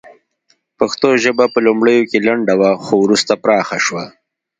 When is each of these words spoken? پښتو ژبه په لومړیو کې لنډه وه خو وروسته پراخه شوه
پښتو 0.77 1.09
ژبه 1.23 1.45
په 1.53 1.59
لومړیو 1.67 2.07
کې 2.09 2.17
لنډه 2.27 2.53
وه 2.59 2.71
خو 2.83 2.93
وروسته 3.05 3.33
پراخه 3.43 3.77
شوه 3.85 4.05